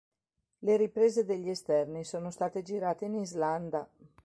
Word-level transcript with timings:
Le 0.61 0.77
riprese 0.77 1.25
degli 1.25 1.47
esterni 1.47 2.03
sono 2.03 2.31
state 2.31 2.63
girate 2.63 3.05
in 3.05 3.13
Islanda. 3.13 3.87